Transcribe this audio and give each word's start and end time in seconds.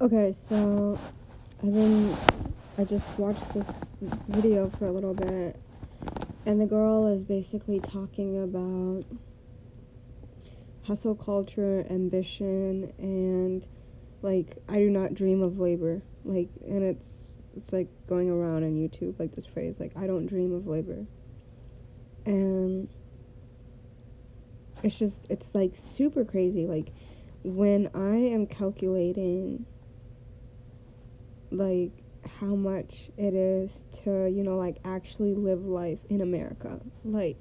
Okay, 0.00 0.30
so 0.30 0.96
I've 1.60 1.74
been 1.74 2.16
I 2.78 2.84
just 2.84 3.10
watched 3.18 3.52
this 3.52 3.84
video 4.28 4.70
for 4.70 4.86
a 4.86 4.92
little 4.92 5.12
bit 5.12 5.60
and 6.46 6.60
the 6.60 6.66
girl 6.66 7.08
is 7.08 7.24
basically 7.24 7.80
talking 7.80 8.40
about 8.40 9.04
hustle 10.84 11.16
culture, 11.16 11.84
ambition 11.90 12.92
and 12.96 13.66
like 14.22 14.58
I 14.68 14.76
do 14.76 14.88
not 14.88 15.14
dream 15.14 15.42
of 15.42 15.58
labor. 15.58 16.02
Like 16.24 16.50
and 16.64 16.84
it's 16.84 17.32
it's 17.56 17.72
like 17.72 17.88
going 18.08 18.30
around 18.30 18.62
on 18.62 18.76
YouTube 18.76 19.18
like 19.18 19.34
this 19.34 19.46
phrase 19.46 19.80
like 19.80 19.96
I 19.96 20.06
don't 20.06 20.26
dream 20.26 20.54
of 20.54 20.68
labor. 20.68 21.06
And 22.24 22.88
it's 24.84 24.96
just 24.96 25.26
it's 25.28 25.56
like 25.56 25.72
super 25.74 26.24
crazy 26.24 26.68
like 26.68 26.92
when 27.42 27.90
I 27.96 28.14
am 28.14 28.46
calculating 28.46 29.66
like 31.50 31.92
how 32.40 32.54
much 32.54 33.10
it 33.16 33.34
is 33.34 33.84
to, 34.04 34.28
you 34.28 34.42
know, 34.42 34.56
like 34.56 34.78
actually 34.84 35.34
live 35.34 35.64
life 35.64 35.98
in 36.08 36.20
America. 36.20 36.80
Like, 37.04 37.36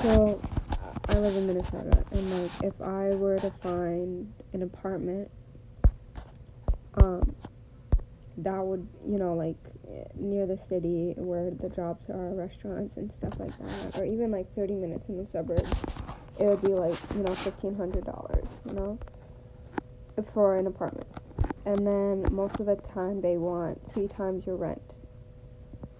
so 0.00 0.40
I 1.08 1.18
live 1.18 1.36
in 1.36 1.46
Minnesota, 1.46 2.04
and 2.10 2.42
like 2.42 2.50
if 2.62 2.80
I 2.80 3.14
were 3.14 3.38
to 3.38 3.50
find 3.50 4.32
an 4.52 4.62
apartment, 4.62 5.30
um, 6.94 7.34
that 8.38 8.64
would, 8.64 8.88
you 9.06 9.18
know, 9.18 9.34
like 9.34 9.56
near 10.14 10.46
the 10.46 10.56
city 10.56 11.14
where 11.16 11.50
the 11.50 11.68
jobs 11.68 12.08
are, 12.08 12.34
restaurants 12.34 12.96
and 12.96 13.10
stuff 13.12 13.34
like 13.38 13.56
that, 13.58 13.98
or 13.98 14.04
even 14.04 14.30
like 14.30 14.52
30 14.54 14.74
minutes 14.74 15.08
in 15.08 15.16
the 15.16 15.26
suburbs, 15.26 15.70
it 16.38 16.44
would 16.44 16.62
be 16.62 16.68
like, 16.68 16.98
you 17.14 17.22
know, 17.22 17.32
$1,500, 17.32 18.66
you 18.66 18.72
know, 18.72 18.98
for 20.32 20.56
an 20.58 20.66
apartment 20.66 21.08
and 21.64 21.86
then 21.86 22.26
most 22.30 22.60
of 22.60 22.66
the 22.66 22.76
time 22.76 23.20
they 23.20 23.36
want 23.36 23.80
three 23.92 24.08
times 24.08 24.46
your 24.46 24.56
rent 24.56 24.96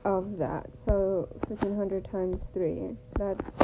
of 0.05 0.39
that. 0.39 0.77
So 0.77 1.29
1500 1.49 2.05
times 2.05 2.51
3. 2.53 2.97
That's 3.19 3.59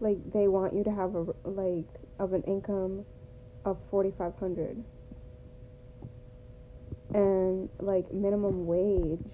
like 0.00 0.32
they 0.32 0.48
want 0.48 0.74
you 0.74 0.82
to 0.84 0.90
have 0.90 1.14
a 1.14 1.26
like 1.44 1.86
of 2.18 2.32
an 2.32 2.42
income 2.42 3.04
of 3.64 3.78
4500 3.90 4.84
and 7.14 7.68
like 7.78 8.12
minimum 8.12 8.66
wage 8.66 9.30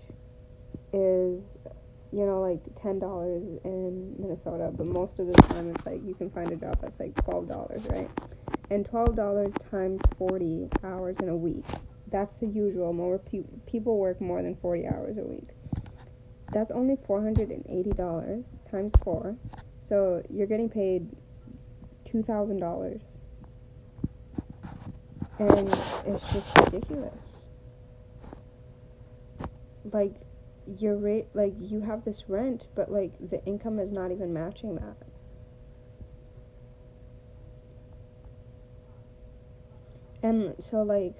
is 0.93 1.59
you 2.11 2.27
know 2.27 2.41
like 2.41 2.63
$10 2.75 3.65
in 3.65 4.15
Minnesota 4.19 4.71
but 4.75 4.87
most 4.87 5.19
of 5.19 5.27
the 5.27 5.35
time 5.35 5.71
it's 5.71 5.87
like 5.87 6.01
you 6.05 6.15
can 6.15 6.29
find 6.29 6.53
a 6.53 6.57
job 6.57 6.79
that's 6.81 7.01
like 7.01 7.15
$12 7.15 7.91
right 7.91 8.11
and 8.71 8.89
$12 8.89 9.71
times 9.71 10.03
40 10.17 10.69
hours 10.85 11.19
in 11.21 11.29
a 11.29 11.37
week. 11.37 11.65
That's 12.11 12.37
the 12.37 12.47
usual. 12.47 12.93
More 12.93 13.19
pe- 13.19 13.45
people 13.67 13.99
work 13.99 14.21
more 14.21 14.43
than 14.43 14.57
40 14.57 14.87
hours 14.87 15.19
a 15.19 15.25
week. 15.25 15.49
That's 16.53 16.71
only 16.71 16.97
$480 16.97 18.71
times 18.71 18.95
4. 19.03 19.37
So 19.79 20.23
you're 20.31 20.47
getting 20.47 20.71
paid 20.71 21.11
$2,000. 22.05 23.19
And 25.39 25.79
it's 26.07 26.33
just 26.33 26.51
ridiculous. 26.59 27.49
Like 29.85 30.17
your 30.67 30.97
rate 30.97 31.27
like 31.33 31.55
you 31.59 31.81
have 31.83 32.05
this 32.05 32.29
rent, 32.29 32.69
but 32.75 32.91
like 32.91 33.13
the 33.21 33.43
income 33.45 33.79
is 33.79 33.93
not 33.93 34.11
even 34.11 34.33
matching 34.33 34.75
that. 34.75 34.97
And 40.23 40.55
so, 40.59 40.83
like, 40.83 41.17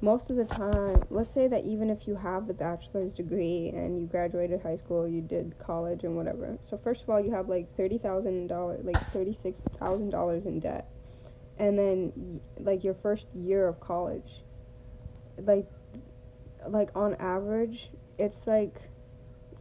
most 0.00 0.30
of 0.30 0.36
the 0.36 0.44
time, 0.44 1.04
let's 1.10 1.32
say 1.32 1.48
that 1.48 1.64
even 1.64 1.90
if 1.90 2.06
you 2.06 2.16
have 2.16 2.46
the 2.46 2.54
bachelor's 2.54 3.14
degree 3.14 3.70
and 3.74 3.98
you 3.98 4.06
graduated 4.06 4.62
high 4.62 4.76
school, 4.76 5.08
you 5.08 5.20
did 5.20 5.58
college 5.58 6.04
and 6.04 6.16
whatever. 6.16 6.56
So, 6.60 6.76
first 6.76 7.02
of 7.02 7.10
all, 7.10 7.20
you 7.20 7.32
have 7.32 7.48
like 7.48 7.74
$30,000, 7.76 8.84
like 8.84 9.12
$36,000 9.12 10.46
in 10.46 10.60
debt. 10.60 10.88
And 11.58 11.78
then, 11.78 12.40
like, 12.58 12.84
your 12.84 12.94
first 12.94 13.26
year 13.34 13.66
of 13.66 13.80
college, 13.80 14.42
like, 15.38 15.66
like 16.68 16.90
on 16.94 17.14
average, 17.16 17.90
it's 18.18 18.46
like 18.46 18.90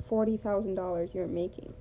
$40,000 0.09 1.13
you're 1.13 1.27
making. 1.27 1.73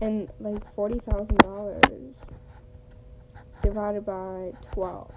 And 0.00 0.28
like 0.38 0.74
$40,000 0.76 2.35
divided 3.66 4.06
by 4.06 4.52
12. 4.72 5.10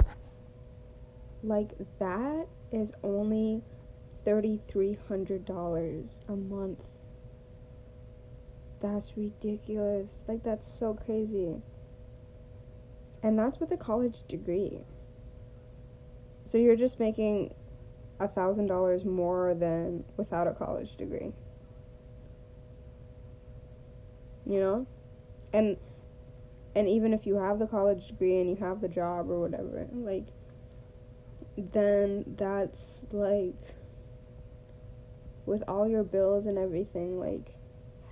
Like, 1.44 1.74
that 2.00 2.48
is 2.72 2.92
only 3.04 3.62
$3,300 4.26 6.28
a 6.28 6.36
month. 6.36 6.86
That's 8.82 9.16
ridiculous. 9.16 10.24
Like, 10.28 10.44
that's 10.44 10.68
so 10.68 10.96
crazy. 10.96 11.62
And 13.22 13.38
that's 13.38 13.60
with 13.60 13.72
a 13.72 13.78
college 13.78 14.24
degree. 14.28 14.82
So 16.44 16.58
you're 16.58 16.76
just 16.76 17.00
making 17.00 17.54
a 18.20 18.28
thousand 18.28 18.66
dollars 18.66 19.06
more 19.06 19.54
than 19.54 20.06
without 20.18 20.48
a 20.48 20.54
college 20.54 20.96
degree. 20.96 21.34
You 24.46 24.60
know? 24.60 24.88
And 25.54 25.78
and 26.76 26.88
even 26.88 27.14
if 27.14 27.26
you 27.26 27.36
have 27.36 27.60
the 27.60 27.68
college 27.68 28.08
degree 28.08 28.40
and 28.40 28.50
you 28.50 28.56
have 28.58 28.82
the 28.82 28.88
job 28.88 29.30
or 29.30 29.40
whatever 29.40 29.88
like 29.94 30.28
then 31.58 32.24
that's 32.38 33.06
like 33.12 33.56
with 35.50 35.64
all 35.68 35.88
your 35.90 36.04
bills 36.04 36.46
and 36.46 36.58
everything 36.58 37.20
like 37.20 37.56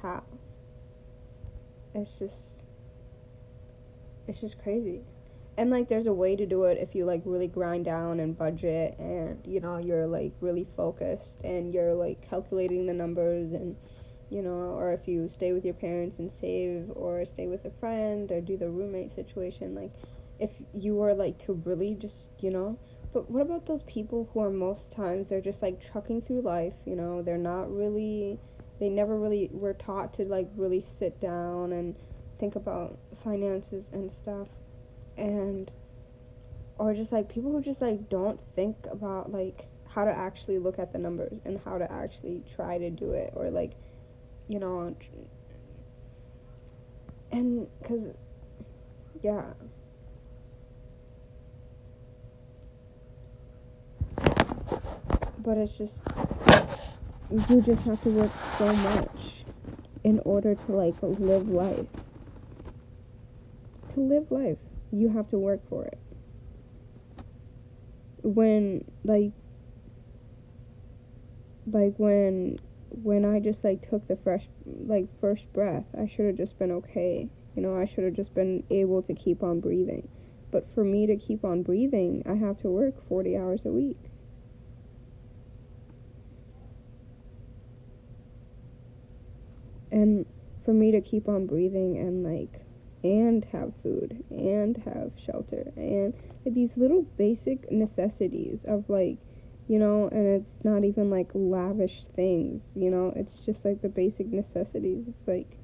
how? 0.02 0.24
It's 1.94 2.20
just 2.20 2.66
it's 4.28 4.42
just 4.42 4.62
crazy. 4.62 5.04
And 5.58 5.70
like 5.70 5.88
there's 5.88 6.08
a 6.08 6.14
way 6.14 6.36
to 6.36 6.46
do 6.46 6.66
it 6.66 6.78
if 6.80 6.94
you 6.94 7.06
like 7.06 7.22
really 7.26 7.48
grind 7.48 7.86
down 7.86 8.20
and 8.20 8.38
budget 8.38 8.96
and 9.00 9.40
you 9.46 9.60
know 9.60 9.78
you're 9.78 10.08
like 10.08 10.34
really 10.42 10.68
focused 10.76 11.40
and 11.42 11.74
you're 11.74 11.94
like 11.94 12.28
calculating 12.28 12.86
the 12.86 12.94
numbers 12.94 13.54
and 13.54 13.76
you 14.30 14.42
know, 14.42 14.50
or 14.52 14.92
if 14.92 15.08
you 15.08 15.28
stay 15.28 15.54
with 15.54 15.64
your 15.64 15.74
parents 15.74 16.20
and 16.20 16.32
save, 16.32 16.92
or 16.96 17.24
stay 17.26 17.48
with 17.48 17.66
a 17.66 17.70
friend, 17.72 18.32
or 18.32 18.42
do 18.42 18.58
the 18.58 18.70
roommate 18.70 19.12
situation, 19.12 19.76
like, 19.76 19.92
if 20.40 20.62
you 20.74 20.96
were 20.96 21.14
like 21.14 21.40
to 21.40 21.54
really 21.54 21.96
just, 21.96 22.32
you 22.40 22.52
know, 22.52 22.78
but 23.14 23.32
what 23.32 23.42
about 23.42 23.66
those 23.66 23.82
people 23.84 24.30
who 24.32 24.42
are 24.42 24.52
most 24.52 24.94
times 24.94 25.30
they're 25.30 25.42
just 25.42 25.64
like 25.64 25.82
trucking 25.82 26.22
through 26.22 26.42
life, 26.42 26.76
you 26.86 26.96
know, 26.96 27.22
they're 27.24 27.38
not 27.38 27.74
really, 27.74 28.40
they 28.80 28.90
never 28.90 29.18
really 29.18 29.50
were 29.52 29.74
taught 29.74 30.14
to 30.14 30.26
like 30.26 30.50
really 30.56 30.82
sit 30.82 31.20
down 31.20 31.72
and 31.72 31.96
think 32.38 32.56
about 32.56 33.00
finances 33.24 33.90
and 33.92 34.12
stuff, 34.12 34.50
and, 35.18 35.72
or 36.78 36.94
just 36.94 37.12
like 37.12 37.28
people 37.28 37.52
who 37.52 37.62
just 37.62 37.82
like 37.82 38.08
don't 38.10 38.40
think 38.40 38.86
about 38.92 39.32
like 39.32 39.68
how 39.96 40.04
to 40.04 40.12
actually 40.12 40.60
look 40.60 40.78
at 40.78 40.94
the 40.94 41.00
numbers 41.00 41.40
and 41.44 41.60
how 41.66 41.80
to 41.80 41.92
actually 41.92 42.44
try 42.56 42.78
to 42.78 42.92
do 42.92 43.14
it, 43.14 43.34
or 43.36 43.50
like, 43.50 43.72
you 44.48 44.60
know, 44.60 44.96
and 47.32 47.68
because, 47.82 48.14
yeah. 49.22 49.44
But 55.40 55.58
it's 55.58 55.78
just, 55.78 56.04
you 57.50 57.62
just 57.62 57.84
have 57.84 58.02
to 58.04 58.10
work 58.10 58.32
so 58.58 58.74
much 58.74 59.46
in 60.04 60.20
order 60.26 60.56
to 60.56 60.72
like 60.72 60.96
live 61.02 61.50
life. 61.50 61.88
To 63.94 64.00
live 64.00 64.32
life, 64.32 64.58
you 64.92 65.10
have 65.10 65.30
to 65.30 65.38
work 65.38 65.62
for 65.70 65.86
it. 65.86 66.00
When, 68.22 68.84
like, 69.04 69.32
like 71.72 71.94
when 71.98 72.60
when 72.90 73.26
I 73.26 73.40
just 73.40 73.64
like 73.64 73.88
took 73.88 74.08
the 74.08 74.16
fresh 74.16 74.48
like 74.66 75.08
first 75.20 75.52
breath, 75.54 75.86
I 75.98 76.08
should 76.08 76.26
have 76.26 76.38
just 76.38 76.58
been 76.60 76.72
okay. 76.72 77.30
You 77.56 77.62
know, 77.62 77.78
I 77.78 77.86
should 77.86 78.04
have 78.04 78.14
just 78.14 78.34
been 78.34 78.64
able 78.70 79.02
to 79.04 79.14
keep 79.14 79.42
on 79.42 79.60
breathing. 79.60 80.10
But 80.52 80.66
for 80.74 80.84
me 80.84 81.08
to 81.08 81.16
keep 81.18 81.44
on 81.44 81.64
breathing, 81.64 82.24
I 82.26 82.36
have 82.36 82.62
to 82.62 82.70
work 82.70 83.08
40 83.08 83.36
hours 83.36 83.66
a 83.66 83.70
week. 83.72 83.98
And 89.92 90.26
for 90.64 90.74
me 90.74 90.92
to 90.92 91.02
keep 91.02 91.28
on 91.28 91.48
breathing 91.48 91.98
and 91.98 92.24
like 92.24 92.62
and 93.04 93.46
have 93.52 93.74
food 93.82 94.24
and 94.30 94.78
have 94.86 95.12
shelter 95.16 95.72
and 95.76 96.14
these 96.46 96.76
little 96.76 97.04
basic 97.04 97.72
necessities 97.72 98.66
of 98.68 98.90
like 98.90 99.18
you 99.68 99.78
know, 99.78 100.08
and 100.12 100.26
it's 100.26 100.60
not 100.64 100.84
even 100.84 101.10
like 101.10 101.30
lavish 101.34 102.06
things, 102.16 102.72
you 102.76 102.90
know, 102.90 103.12
it's 103.16 103.38
just 103.38 103.66
like 103.66 103.82
the 103.82 103.90
basic 103.90 104.28
necessities. 104.28 105.06
It's 105.08 105.28
like 105.28 105.58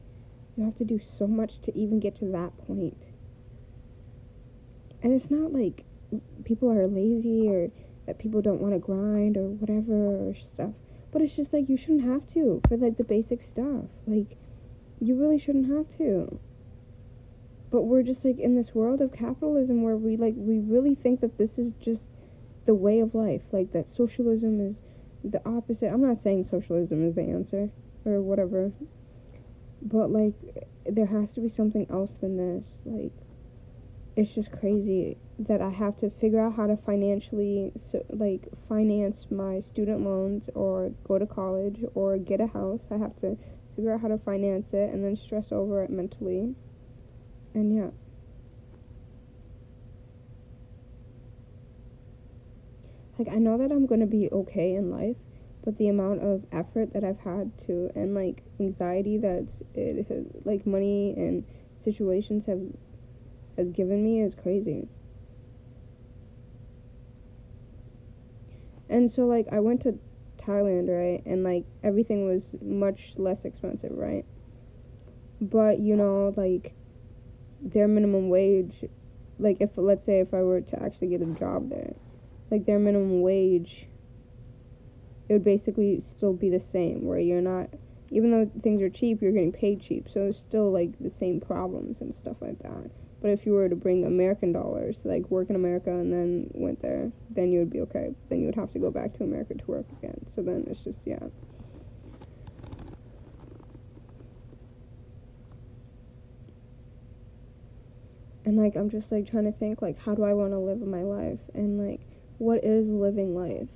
you 0.58 0.66
have 0.66 0.78
to 0.78 0.86
do 0.86 1.00
so 1.00 1.26
much 1.26 1.60
to 1.62 1.78
even 1.78 2.00
get 2.00 2.16
to 2.18 2.26
that 2.26 2.58
point. 2.58 3.08
And 5.02 5.14
it's 5.14 5.32
not 5.32 5.54
like 5.54 5.86
people 6.44 6.72
are 6.72 6.88
lazy 6.88 7.48
or 7.48 7.70
that 8.06 8.20
people 8.20 8.42
don't 8.42 8.62
want 8.62 8.74
to 8.74 8.80
grind 8.80 9.38
or 9.38 9.48
whatever 9.48 10.30
or 10.30 10.36
stuff. 10.36 10.74
But 11.12 11.22
it's 11.22 11.36
just 11.36 11.54
like 11.54 11.70
you 11.70 11.78
shouldn't 11.78 12.04
have 12.04 12.28
to 12.30 12.62
for 12.68 12.76
like 12.76 12.98
the 12.98 13.04
basic 13.04 13.42
stuff. 13.42 13.86
Like 14.06 14.38
you 15.00 15.16
really 15.16 15.40
shouldn't 15.40 15.70
have 15.72 15.90
to. 15.98 16.40
But 17.72 17.84
we're 17.84 18.04
just 18.04 18.24
like 18.26 18.40
in 18.40 18.56
this 18.56 18.76
world 18.76 19.02
of 19.02 19.14
capitalism 19.14 19.82
where 19.82 19.98
we 19.98 20.18
like 20.18 20.34
we 20.36 20.60
really 20.60 20.96
think 20.96 21.22
that 21.22 21.38
this 21.38 21.58
is 21.58 21.72
just 21.80 22.10
the 22.66 22.74
way 22.74 23.00
of 23.00 23.14
life, 23.14 23.44
like 23.52 23.72
that 23.74 23.90
socialism 23.90 24.60
is 24.62 24.78
the 25.24 25.42
opposite. 25.46 25.88
I'm 25.88 26.02
not 26.02 26.18
saying 26.18 26.46
socialism 26.46 27.08
is 27.08 27.16
the 27.16 27.24
answer 27.24 27.70
or 28.06 28.22
whatever. 28.22 28.72
But 29.82 30.12
like 30.12 30.34
there 30.86 31.08
has 31.08 31.34
to 31.34 31.42
be 31.42 31.50
something 31.50 31.88
else 31.90 32.16
than 32.16 32.38
this. 32.38 32.82
Like 32.86 33.12
it's 34.16 34.36
just 34.36 34.52
crazy 34.52 35.18
that 35.40 35.62
I 35.62 35.70
have 35.70 35.98
to 35.98 36.10
figure 36.10 36.40
out 36.40 36.56
how 36.56 36.68
to 36.68 36.78
financially 36.78 37.72
so, 37.76 38.06
like 38.10 38.48
finance 38.70 39.28
my 39.32 39.60
student 39.60 40.02
loans 40.02 40.50
or 40.54 40.92
go 41.04 41.18
to 41.18 41.26
college 41.26 41.84
or 41.96 42.18
get 42.18 42.40
a 42.40 42.48
house. 42.48 42.88
I 42.92 42.98
have 42.98 43.16
to 43.22 43.38
figure 43.76 43.94
out 43.94 44.02
how 44.02 44.10
to 44.10 44.18
finance 44.18 44.74
it 44.74 44.94
and 44.94 45.04
then 45.04 45.16
stress 45.16 45.52
over 45.52 45.84
it 45.84 45.90
mentally. 45.90 46.56
And 47.54 47.76
yeah. 47.76 47.90
Like 53.18 53.28
I 53.28 53.38
know 53.38 53.58
that 53.58 53.72
I'm 53.72 53.88
to 54.00 54.06
be 54.06 54.30
okay 54.32 54.74
in 54.74 54.90
life, 54.90 55.18
but 55.64 55.78
the 55.78 55.88
amount 55.88 56.24
of 56.24 56.46
effort 56.52 56.94
that 56.94 57.04
I've 57.04 57.20
had 57.20 57.58
to 57.68 57.92
and 57.96 58.16
like 58.16 58.44
anxiety 58.60 59.18
that's 59.18 59.62
it 59.74 60.08
has 60.08 60.26
like 60.46 60.66
money 60.66 61.14
and 61.16 61.46
situations 61.76 62.46
have 62.48 62.62
has 63.58 63.72
given 63.72 64.04
me 64.04 64.22
is 64.22 64.36
crazy. 64.36 64.88
And 68.90 69.12
so 69.12 69.26
like 69.26 69.48
I 69.52 69.60
went 69.60 69.82
to 69.82 70.00
Thailand, 70.38 70.90
right? 70.90 71.24
And 71.26 71.44
like 71.44 71.66
everything 71.84 72.28
was 72.28 72.56
much 72.62 73.14
less 73.16 73.46
expensive, 73.46 73.92
right? 73.92 74.26
But 75.40 75.80
you 75.80 75.96
know, 75.96 76.34
like 76.36 76.74
their 77.62 77.88
minimum 77.88 78.28
wage 78.30 78.84
like 79.40 79.58
if 79.60 79.72
let's 79.78 80.06
say 80.06 80.20
if 80.20 80.34
I 80.34 80.42
were 80.42 80.62
to 80.62 80.82
actually 80.82 81.08
get 81.08 81.22
a 81.22 81.26
job 81.26 81.70
there, 81.70 81.94
like 82.54 82.66
their 82.66 82.80
minimum 82.80 83.22
wage 83.22 83.88
it 85.28 85.34
would 85.34 85.44
basically 85.44 86.00
still 86.00 86.34
be 86.34 86.50
the 86.50 86.60
same 86.60 87.06
where 87.06 87.20
you're 87.20 87.42
not 87.42 87.68
even 88.14 88.30
though 88.30 88.52
things 88.62 88.80
are 88.82 88.90
cheap, 88.90 89.22
you're 89.22 89.32
getting 89.32 89.52
paid 89.52 89.82
cheap. 89.82 90.08
So 90.08 90.28
it's 90.28 90.40
still 90.40 90.72
like 90.72 91.00
the 91.00 91.10
same 91.10 91.42
problems 91.42 92.00
and 92.00 92.14
stuff 92.14 92.38
like 92.42 92.60
that. 92.60 92.92
But 93.22 93.32
if 93.32 93.46
you 93.46 93.54
were 93.54 93.68
to 93.68 93.76
bring 93.76 94.06
American 94.06 94.52
dollars, 94.52 95.00
like 95.04 95.32
work 95.32 95.50
in 95.50 95.56
America 95.56 95.90
and 95.90 96.14
then 96.14 96.52
went 96.54 96.84
there, 96.84 97.12
then 97.30 97.52
you 97.52 97.60
would 97.60 97.72
be 97.72 97.82
okay. 97.82 98.14
Then 98.30 98.40
you 98.40 98.46
would 98.46 98.56
have 98.56 98.72
to 98.74 98.80
go 98.80 98.92
back 98.92 99.14
to 99.16 99.24
America 99.24 99.56
to 99.56 99.66
work 99.66 99.86
again. 99.98 100.28
So 100.36 100.44
then 100.44 100.66
it's 100.70 100.84
just, 100.84 101.02
yeah. 101.06 101.24
And 108.46 108.58
like, 108.58 108.76
I'm 108.76 108.90
just 108.90 109.12
like 109.12 109.28
trying 109.28 109.46
to 109.46 109.58
think, 109.58 109.82
like, 109.82 110.00
how 110.02 110.14
do 110.14 110.24
I 110.24 110.34
want 110.34 110.52
to 110.52 110.60
live 110.60 110.82
my 110.82 111.02
life? 111.02 111.33
What 112.38 112.64
is 112.64 112.90
living 112.90 113.36
life? 113.36 113.70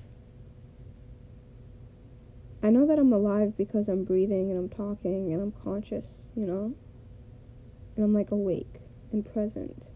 I 2.62 2.70
know 2.70 2.86
that 2.88 3.00
I'm 3.00 3.14
alive 3.14 3.56
because 3.56 3.88
I'm 3.88 4.04
breathing 4.04 4.50
and 4.50 4.58
I'm 4.58 4.70
talking 4.70 5.32
and 5.32 5.42
I'm 5.42 5.54
conscious, 5.64 6.30
you 6.36 6.46
know? 6.46 6.74
And 7.96 8.04
I'm 8.04 8.14
like 8.14 8.32
awake 8.32 8.82
and 9.12 9.26
present. 9.26 9.90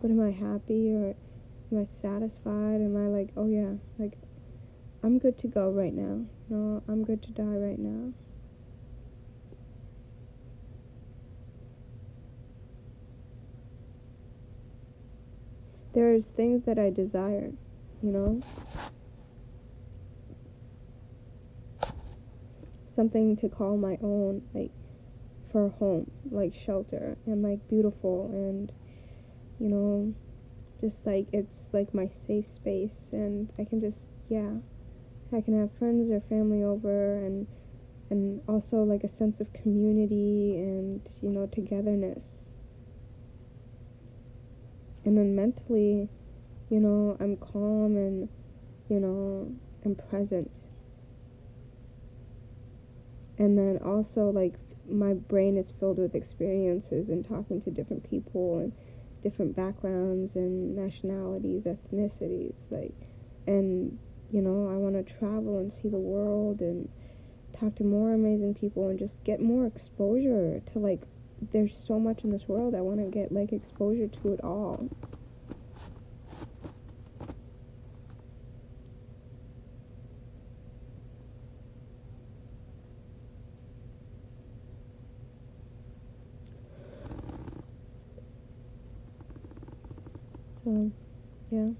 But 0.00 0.10
am 0.10 0.20
I 0.20 0.32
happy 0.32 0.92
or 0.92 1.14
am 1.70 1.78
I 1.78 1.84
satisfied? 1.84 2.80
Am 2.80 2.96
I 2.96 3.06
like, 3.06 3.30
oh 3.36 3.46
yeah, 3.46 3.74
like 3.98 4.18
I'm 5.02 5.18
good 5.18 5.38
to 5.38 5.46
go 5.46 5.70
right 5.70 5.94
now. 5.94 6.26
No, 6.48 6.82
I'm 6.88 7.04
good 7.04 7.22
to 7.22 7.30
die 7.30 7.42
right 7.42 7.78
now. 7.78 8.12
There's 15.92 16.28
things 16.28 16.62
that 16.62 16.78
I 16.78 16.90
desire, 16.90 17.52
you 18.02 18.10
know? 18.10 18.40
Something 22.86 23.36
to 23.36 23.48
call 23.48 23.76
my 23.76 23.98
own, 24.02 24.42
like 24.54 24.70
for 25.50 25.68
home, 25.68 26.10
like 26.30 26.54
shelter, 26.54 27.18
and 27.26 27.42
like 27.42 27.68
beautiful, 27.68 28.30
and 28.32 28.72
you 29.58 29.68
know, 29.68 30.14
just 30.80 31.06
like 31.06 31.26
it's 31.32 31.68
like 31.72 31.94
my 31.94 32.08
safe 32.08 32.46
space, 32.46 33.10
and 33.12 33.52
I 33.58 33.64
can 33.64 33.80
just, 33.80 34.08
yeah, 34.28 34.56
I 35.32 35.40
can 35.40 35.58
have 35.58 35.76
friends 35.76 36.10
or 36.10 36.20
family 36.20 36.62
over, 36.62 37.16
and 37.16 37.46
and 38.10 38.42
also 38.46 38.82
like 38.82 39.04
a 39.04 39.08
sense 39.08 39.40
of 39.40 39.52
community 39.52 40.56
and 40.56 41.00
you 41.22 41.30
know 41.30 41.46
togetherness. 41.46 42.51
And 45.04 45.16
then 45.16 45.34
mentally, 45.34 46.08
you 46.70 46.80
know, 46.80 47.16
I'm 47.20 47.36
calm 47.36 47.96
and 47.96 48.28
you 48.88 49.00
know, 49.00 49.52
I'm 49.84 49.94
present. 49.94 50.60
And 53.38 53.56
then 53.56 53.78
also 53.84 54.30
like 54.30 54.54
my 54.88 55.14
brain 55.14 55.56
is 55.56 55.72
filled 55.78 55.98
with 55.98 56.14
experiences 56.14 57.08
and 57.08 57.26
talking 57.26 57.60
to 57.62 57.70
different 57.70 58.08
people 58.08 58.58
and 58.58 58.72
different 59.22 59.56
backgrounds 59.56 60.34
and 60.34 60.76
nationalities, 60.76 61.64
ethnicities, 61.64 62.70
like, 62.70 62.94
and 63.46 63.98
you 64.30 64.40
know, 64.40 64.68
I 64.68 64.76
want 64.76 64.94
to 64.94 65.14
travel 65.18 65.58
and 65.58 65.72
see 65.72 65.88
the 65.88 65.98
world 65.98 66.60
and 66.60 66.88
talk 67.58 67.74
to 67.76 67.84
more 67.84 68.12
amazing 68.12 68.54
people 68.54 68.88
and 68.88 68.98
just 68.98 69.24
get 69.24 69.40
more 69.40 69.66
exposure 69.66 70.60
to 70.72 70.78
like. 70.78 71.02
There's 71.50 71.74
so 71.76 71.98
much 71.98 72.24
in 72.24 72.30
this 72.30 72.48
world. 72.48 72.74
I 72.74 72.80
want 72.80 73.00
to 73.00 73.06
get 73.06 73.32
like 73.32 73.52
exposure 73.52 74.08
to 74.08 74.32
it 74.32 74.40
all. 74.42 74.88
So, 90.64 90.92
yeah. 91.50 91.70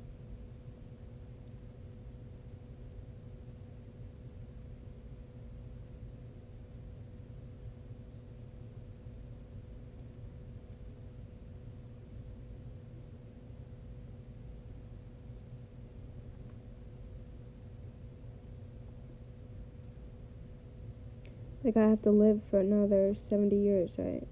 Like 21.65 21.77
I 21.77 21.89
have 21.89 22.03
to 22.03 22.11
live 22.11 22.43
for 22.51 22.59
another 22.59 23.15
70 23.15 23.55
years, 23.57 23.93
right? 23.97 24.27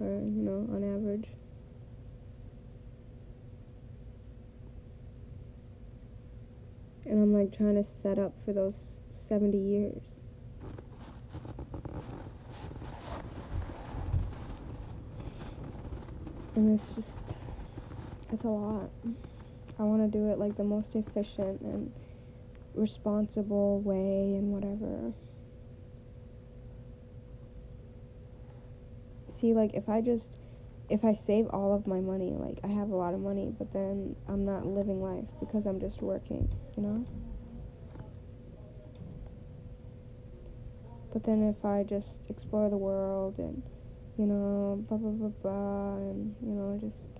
Or, 0.00 0.06
you 0.06 0.42
know, 0.42 0.68
on 0.72 0.84
average. 0.84 1.28
and 7.08 7.22
I'm 7.22 7.32
like 7.32 7.56
trying 7.56 7.76
to 7.76 7.84
set 7.84 8.18
up 8.18 8.34
for 8.44 8.52
those 8.52 9.02
70 9.10 9.56
years. 9.56 10.20
And 16.56 16.78
it's 16.78 16.92
just, 16.92 17.22
it's 18.32 18.42
a 18.42 18.48
lot. 18.48 18.90
I 19.78 19.82
want 19.82 20.10
to 20.10 20.18
do 20.18 20.30
it 20.30 20.38
like 20.38 20.56
the 20.56 20.64
most 20.64 20.96
efficient 20.96 21.60
and 21.60 21.92
responsible 22.74 23.80
way 23.80 24.34
and 24.34 24.52
whatever. 24.52 25.12
See, 29.38 29.52
like, 29.52 29.74
if 29.74 29.88
I 29.88 30.00
just 30.00 30.30
if 30.88 31.04
I 31.04 31.14
save 31.14 31.48
all 31.48 31.74
of 31.74 31.86
my 31.86 32.00
money, 32.00 32.34
like 32.38 32.58
I 32.62 32.68
have 32.68 32.90
a 32.90 32.96
lot 32.96 33.12
of 33.12 33.20
money, 33.20 33.52
but 33.56 33.72
then 33.72 34.14
I'm 34.28 34.44
not 34.44 34.66
living 34.66 35.02
life 35.02 35.24
because 35.40 35.66
I'm 35.66 35.80
just 35.80 36.00
working, 36.00 36.48
you 36.76 36.82
know? 36.82 37.06
But 41.12 41.24
then 41.24 41.42
if 41.48 41.64
I 41.64 41.82
just 41.82 42.20
explore 42.28 42.68
the 42.70 42.76
world 42.76 43.38
and, 43.38 43.62
you 44.16 44.26
know, 44.26 44.84
blah, 44.88 44.98
blah, 44.98 45.10
blah, 45.10 45.28
blah, 45.28 45.96
and, 45.96 46.36
you 46.40 46.52
know, 46.52 46.78
just 46.78 47.10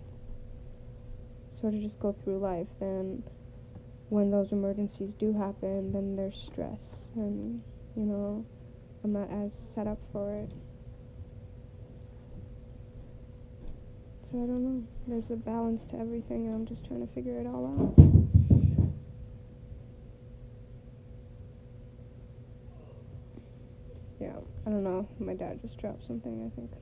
sort 1.51 1.75
of 1.75 1.81
just 1.81 1.99
go 1.99 2.13
through 2.13 2.39
life, 2.39 2.69
then 2.79 3.25
when 4.11 4.31
those 4.31 4.53
emergencies 4.53 5.15
do 5.15 5.33
happen, 5.33 5.93
then 5.93 6.15
there's 6.15 6.41
stress 6.41 7.11
and, 7.17 7.63
you 7.97 8.05
know, 8.05 8.45
I'm 9.03 9.13
not 9.13 9.31
as 9.33 9.53
set 9.75 9.87
up 9.87 9.99
for 10.13 10.33
it. 10.35 10.53
So 14.31 14.43
I 14.43 14.47
don't 14.47 14.65
know. 14.65 14.83
There's 15.07 15.31
a 15.31 15.37
balance 15.37 15.87
to 15.87 15.99
everything, 16.01 16.47
and 16.47 16.55
I'm 16.57 16.67
just 16.67 16.85
trying 16.85 17.07
to 17.07 17.15
figure 17.15 17.39
it 17.39 17.47
all 17.47 17.65
out. 17.65 17.95
Yeah, 24.21 24.35
I 24.67 24.71
don't 24.71 24.83
know. 24.83 25.07
My 25.21 25.35
dad 25.35 25.61
just 25.63 25.79
dropped 25.79 26.05
something, 26.05 26.45
I 26.45 26.57
think. 26.57 26.73